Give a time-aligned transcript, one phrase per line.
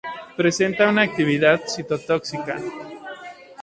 [0.39, 2.55] Presenta actividad citotóxica.